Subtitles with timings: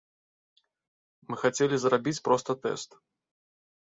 [1.31, 2.89] Мы хацелі зрабіць проста тэст.